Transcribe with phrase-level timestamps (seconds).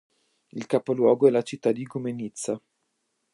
[0.51, 2.59] Il capoluogo è la città di Igoumenitsa.